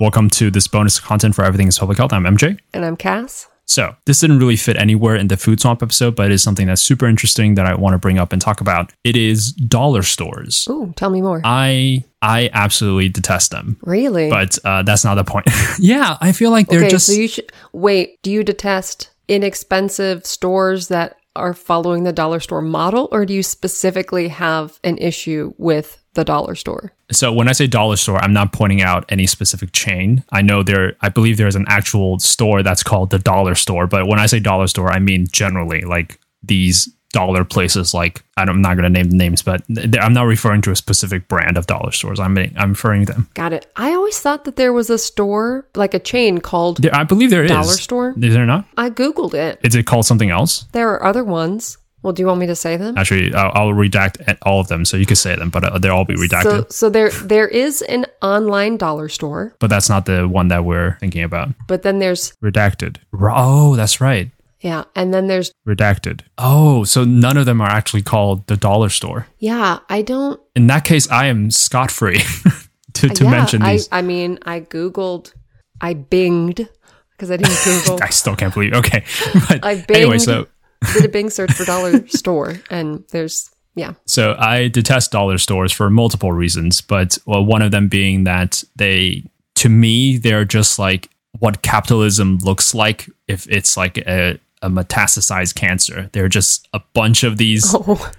[0.00, 2.12] Welcome to this bonus content for Everything is Public Health.
[2.12, 2.58] I'm MJ.
[2.72, 3.46] And I'm Cass.
[3.66, 6.66] So, this didn't really fit anywhere in the food swamp episode, but it is something
[6.66, 8.92] that's super interesting that I want to bring up and talk about.
[9.04, 10.66] It is dollar stores.
[10.68, 11.40] Ooh, tell me more.
[11.44, 13.78] I I absolutely detest them.
[13.82, 14.28] really?
[14.28, 15.46] But uh, that's not the point.
[15.78, 18.20] yeah, I feel like they're okay, just so you should wait.
[18.22, 23.42] Do you detest inexpensive stores that are following the dollar store model, or do you
[23.42, 26.92] specifically have an issue with the dollar store?
[27.10, 30.24] So when I say dollar store, I'm not pointing out any specific chain.
[30.32, 33.86] I know there, I believe there's an actual store that's called the dollar store.
[33.86, 37.94] But when I say dollar store, I mean generally like these dollar places.
[37.94, 39.62] Like I don't- I'm not going to name the names, but
[40.00, 42.20] I'm not referring to a specific brand of dollar stores.
[42.20, 43.28] I'm I'm referring to them.
[43.34, 43.66] Got it.
[43.76, 46.82] I always thought that there was a store, like a chain called.
[46.82, 48.14] There, I believe there is Dollar store?
[48.20, 48.66] Is there not?
[48.76, 49.60] I googled it.
[49.62, 50.64] Is it called something else?
[50.72, 51.78] There are other ones.
[52.02, 52.98] Well, do you want me to say them?
[52.98, 55.94] Actually, I'll, I'll redact all of them so you can say them, but uh, they'll
[55.96, 56.42] all be redacted.
[56.42, 60.66] So, so there there is an online dollar store, but that's not the one that
[60.66, 61.48] we're thinking about.
[61.66, 62.98] but then there's Redacted.
[63.18, 64.30] Oh, that's right.
[64.64, 66.22] Yeah, and then there's Redacted.
[66.38, 69.26] Oh, so none of them are actually called the dollar store.
[69.38, 69.80] yeah.
[69.90, 72.18] I don't In that case, I am scot free
[72.94, 73.88] to, to yeah, mention I, these.
[73.92, 75.34] I mean, I googled,
[75.82, 76.66] I binged
[77.10, 78.02] because I didn't Google.
[78.02, 78.72] I still can't believe.
[78.72, 79.04] Okay,
[79.48, 80.46] but I anyway, binged, so
[80.94, 85.72] did a Bing search for dollar store, and there's yeah, so I detest dollar stores
[85.72, 89.24] for multiple reasons, but well, one of them being that they,
[89.56, 95.54] to me, they're just like what capitalism looks like if it's like a, a metastasized
[95.54, 96.08] cancer.
[96.12, 97.74] They're just a bunch of these.
[97.74, 98.12] oh,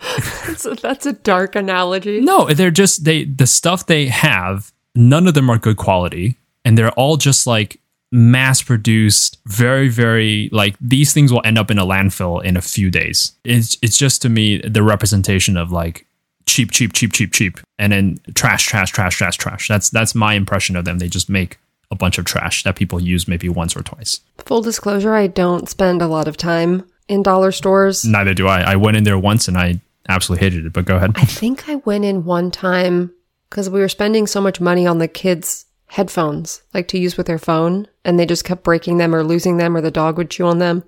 [0.46, 2.20] that's, a, that's a dark analogy.
[2.20, 4.72] No, they're just they the stuff they have.
[4.94, 7.80] None of them are good quality, and they're all just like
[8.12, 9.38] mass produced.
[9.46, 13.32] Very, very like these things will end up in a landfill in a few days.
[13.44, 16.06] It's it's just to me the representation of like
[16.46, 19.68] cheap, cheap, cheap, cheap, cheap, and then trash, trash, trash, trash, trash.
[19.68, 20.98] That's that's my impression of them.
[20.98, 21.58] They just make
[21.92, 24.20] a bunch of trash that people use maybe once or twice.
[24.38, 28.04] Full disclosure: I don't spend a lot of time in dollar stores.
[28.04, 28.62] Neither do I.
[28.72, 30.72] I went in there once and I absolutely hated it.
[30.72, 31.12] But go ahead.
[31.14, 33.12] I think I went in one time
[33.48, 37.26] because we were spending so much money on the kids' headphones, like to use with
[37.26, 40.30] their phone, and they just kept breaking them or losing them, or the dog would
[40.30, 40.82] chew on them.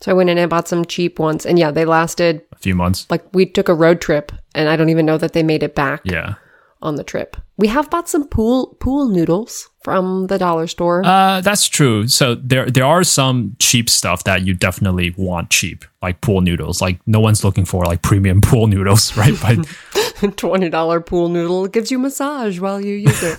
[0.00, 2.74] So I went in and bought some cheap ones, and yeah, they lasted A few
[2.74, 3.06] months.
[3.10, 5.74] like we took a road trip, and I don't even know that they made it
[5.74, 6.34] back Yeah.
[6.80, 7.36] On the trip.
[7.56, 11.02] We have bought some pool pool noodles from the dollar store.
[11.04, 12.06] Uh, that's true.
[12.08, 16.80] So there there are some cheap stuff that you definitely want cheap, like pool noodles.
[16.80, 19.34] Like no one's looking for like premium pool noodles, right?
[19.40, 23.38] But Twenty dollar pool noodle gives you massage while you use it.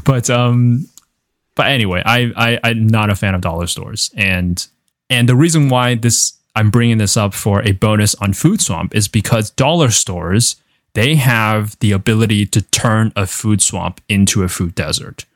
[0.04, 0.88] but um,
[1.54, 4.66] but anyway, I, I I'm not a fan of dollar stores, and
[5.10, 8.94] and the reason why this I'm bringing this up for a bonus on Food Swamp
[8.94, 10.56] is because dollar stores
[10.94, 15.26] they have the ability to turn a food swamp into a food desert.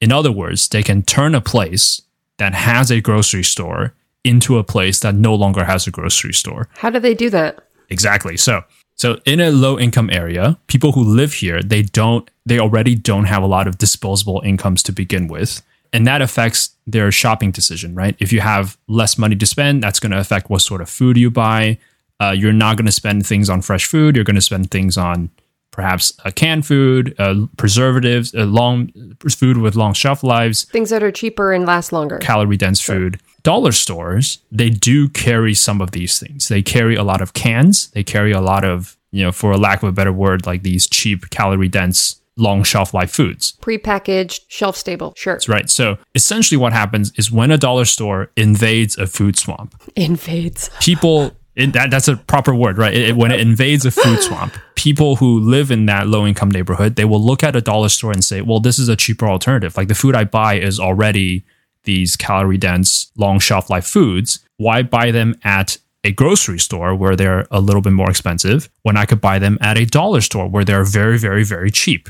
[0.00, 2.02] In other words, they can turn a place
[2.38, 6.68] that has a grocery store into a place that no longer has a grocery store.
[6.76, 7.66] How do they do that?
[7.88, 8.36] Exactly.
[8.36, 8.64] So,
[8.94, 13.24] so in a low income area, people who live here, they don't, they already don't
[13.24, 15.62] have a lot of disposable incomes to begin with.
[15.92, 18.16] And that affects their shopping decision, right?
[18.18, 21.16] If you have less money to spend, that's going to affect what sort of food
[21.16, 21.78] you buy.
[22.20, 24.14] Uh, you're not going to spend things on fresh food.
[24.16, 25.30] You're going to spend things on
[25.72, 28.92] perhaps uh, canned food, uh, preservatives, uh, long
[29.30, 32.18] food with long shelf lives, Things that are cheaper and last longer.
[32.18, 33.18] calorie dense food.
[33.42, 36.48] Dollar stores, they do carry some of these things.
[36.48, 37.88] They carry a lot of cans.
[37.90, 40.62] They carry a lot of, you know, for a lack of a better word, like
[40.62, 43.54] these cheap, calorie dense, long shelf life foods.
[43.62, 45.12] Prepackaged, shelf stable.
[45.16, 45.34] Sure.
[45.34, 45.68] That's right.
[45.68, 50.70] So essentially, what happens is when a dollar store invades a food swamp, Invades.
[50.80, 51.32] people.
[51.54, 52.94] It, that, that's a proper word, right?
[52.94, 56.50] It- it- when it invades a food swamp, people who live in that low income
[56.50, 59.28] neighborhood, they will look at a dollar store and say, well, this is a cheaper
[59.28, 59.76] alternative.
[59.76, 61.44] Like the food I buy is already
[61.84, 64.38] these calorie dense, long shelf life foods.
[64.56, 68.96] Why buy them at a grocery store where they're a little bit more expensive when
[68.96, 72.08] I could buy them at a dollar store where they're very, very, very cheap?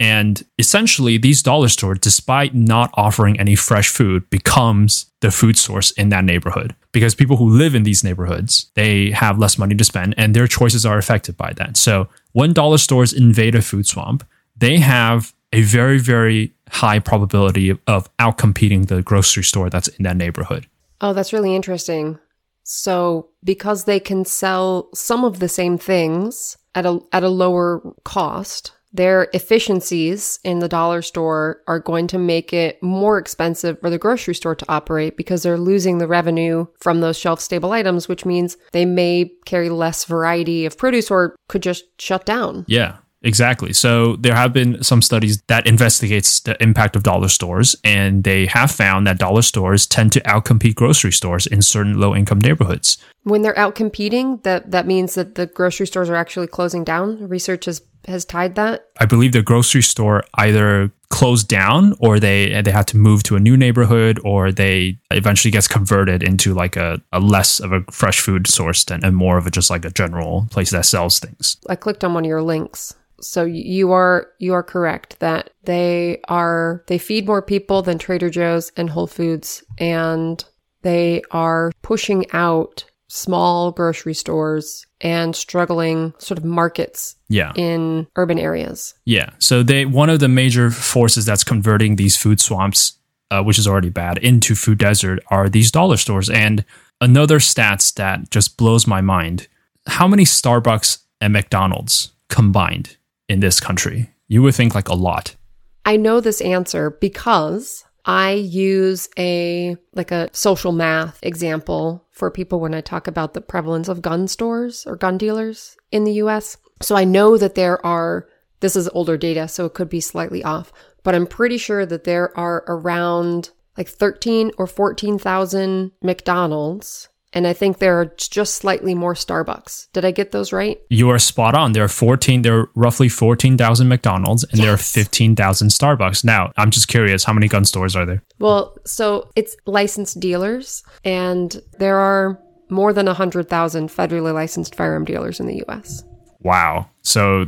[0.00, 5.92] And essentially, these dollar stores, despite not offering any fresh food, becomes the food source
[5.92, 6.74] in that neighborhood.
[6.90, 10.48] Because people who live in these neighborhoods, they have less money to spend and their
[10.48, 11.76] choices are affected by that.
[11.76, 14.26] So when dollar stores invade a food swamp,
[14.56, 20.16] they have a very, very high probability of, outcompeting the grocery store that's in that
[20.16, 20.66] neighborhood.
[21.00, 22.18] Oh, that's really interesting.
[22.64, 27.82] So, because they can sell some of the same things at a at a lower
[28.04, 33.90] cost, their efficiencies in the dollar store are going to make it more expensive for
[33.90, 38.08] the grocery store to operate because they're losing the revenue from those shelf stable items,
[38.08, 42.64] which means they may carry less variety of produce or could just shut down.
[42.68, 42.98] Yeah.
[43.24, 43.72] Exactly.
[43.72, 48.46] So there have been some studies that investigates the impact of dollar stores, and they
[48.46, 52.98] have found that dollar stores tend to outcompete grocery stores in certain low income neighborhoods.
[53.22, 57.28] When they're out competing, that that means that the grocery stores are actually closing down.
[57.28, 58.88] Research has has tied that.
[58.98, 63.36] I believe the grocery store either closed down or they they had to move to
[63.36, 67.82] a new neighborhood or they eventually gets converted into like a, a less of a
[67.90, 71.18] fresh food source than and more of a just like a general place that sells
[71.18, 71.58] things.
[71.68, 72.94] I clicked on one of your links.
[73.20, 78.30] So you are you are correct that they are they feed more people than Trader
[78.30, 80.44] Joe's and Whole Foods and
[80.82, 87.52] they are pushing out small grocery stores and struggling sort of markets Yeah.
[87.56, 88.94] in urban areas.
[89.04, 89.30] Yeah.
[89.38, 92.94] So they one of the major forces that's converting these food swamps,
[93.30, 96.30] uh, which is already bad, into food desert are these dollar stores.
[96.30, 96.64] And
[97.00, 99.46] another stats that just blows my mind:
[99.86, 102.96] how many Starbucks and McDonald's combined
[103.28, 104.08] in this country?
[104.28, 105.36] You would think like a lot.
[105.84, 112.60] I know this answer because I use a like a social math example for people
[112.60, 116.56] when I talk about the prevalence of gun stores or gun dealers in the US.
[116.80, 118.26] So I know that there are
[118.60, 120.72] this is older data so it could be slightly off,
[121.02, 127.52] but I'm pretty sure that there are around like 13 or 14,000 McDonald's and I
[127.52, 129.88] think there are just slightly more Starbucks.
[129.92, 130.78] Did I get those right?
[130.90, 131.72] You are spot on.
[131.72, 134.92] There are 14, there are roughly 14,000 McDonald's and there are Yes.
[134.92, 136.24] 15,000 Starbucks.
[136.24, 138.22] Now, I'm just curious, how many gun stores are there?
[138.38, 142.38] Well, so it's licensed dealers, and there are
[142.68, 146.04] more than 100,000 federally licensed firearm dealers in the US.
[146.40, 146.88] Wow.
[147.02, 147.46] So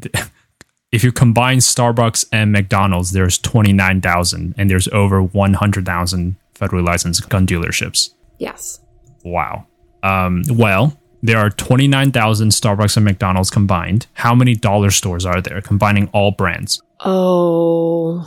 [0.00, 0.14] th-
[0.92, 7.46] if you combine Starbucks and McDonald's, there's 29,000 and there's over 100,000 federally licensed gun
[7.46, 8.10] dealerships.
[8.38, 8.80] Yes.
[9.24, 9.66] Wow.
[10.02, 14.06] Um, well, there are 29,000 Starbucks and McDonald's combined.
[14.14, 16.82] How many dollar stores are there combining all brands?
[17.04, 18.26] Oh,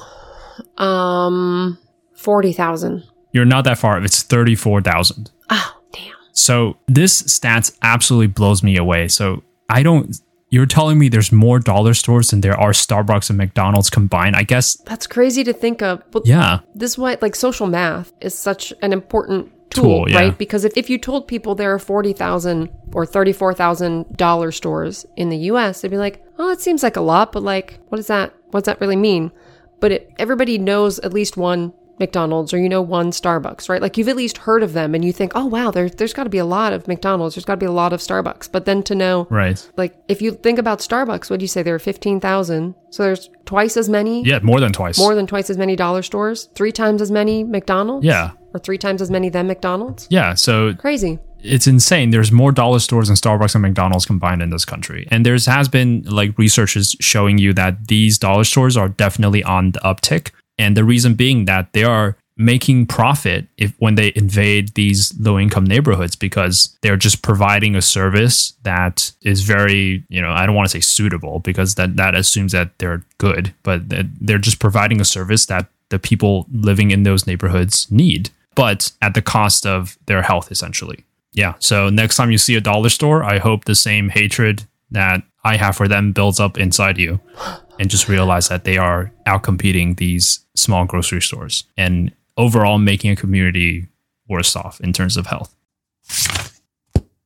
[0.77, 1.77] um,
[2.15, 3.03] 40,000.
[3.31, 4.01] You're not that far.
[4.03, 5.31] It's 34,000.
[5.49, 6.13] Oh, damn.
[6.31, 9.07] So this stats absolutely blows me away.
[9.09, 10.15] So I don't.
[10.49, 14.35] You're telling me there's more dollar stores than there are Starbucks and McDonald's combined?
[14.37, 14.77] I guess.
[14.85, 16.01] That's crazy to think of.
[16.11, 16.59] But Yeah.
[16.75, 20.19] this is why, like, social math is such an important tool, Tool, yeah.
[20.19, 20.37] right?
[20.37, 25.37] Because if, if you told people there are 40,000 or 34,000 dollar stores in the
[25.51, 28.33] US, they'd be like, oh, that seems like a lot, but like, what does that,
[28.51, 29.31] what does that really mean?
[29.79, 33.81] But it, everybody knows at least one McDonald's or you know one Starbucks, right?
[33.81, 36.23] Like you've at least heard of them and you think, oh, wow, there, there's got
[36.25, 38.51] to be a lot of McDonald's, there's got to be a lot of Starbucks.
[38.51, 39.69] But then to know, Right.
[39.77, 41.63] like, if you think about Starbucks, what do you say?
[41.63, 42.75] There are 15,000.
[42.89, 44.97] So there's twice as many, Yeah, more than twice.
[44.97, 48.31] more than twice as many dollar stores, three times as many McDonald's yeah.
[48.53, 50.07] or three times as many than McDonald's.
[50.09, 50.33] Yeah.
[50.35, 51.19] So Crazy.
[51.41, 52.09] it's insane.
[52.11, 55.07] There's more dollar stores than Starbucks and McDonald's combined in this country.
[55.11, 59.71] And there's has been like researches showing you that these dollar stores are definitely on
[59.71, 60.31] the uptick.
[60.57, 65.39] And the reason being that they are making profit if when they invade these low
[65.39, 70.55] income neighborhoods because they're just providing a service that is very, you know, I don't
[70.55, 74.99] want to say suitable because that that assumes that they're good, but they're just providing
[74.99, 79.97] a service that the people living in those neighborhoods need, but at the cost of
[80.07, 81.05] their health essentially.
[81.31, 81.53] Yeah.
[81.59, 85.57] So next time you see a dollar store, I hope the same hatred that I
[85.57, 87.19] have for them builds up inside you
[87.79, 93.15] and just realize that they are outcompeting these small grocery stores and overall making a
[93.15, 93.87] community
[94.27, 95.55] worse off in terms of health.